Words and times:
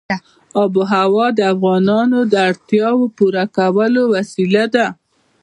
آب 0.61 0.71
وهوا 0.79 1.27
د 1.37 1.39
افغانانو 1.53 2.19
د 2.31 2.33
اړتیاوو 2.49 3.05
د 3.09 3.13
پوره 3.17 3.45
کولو 3.57 4.01
وسیله 4.15 4.63
ده. 4.75 4.87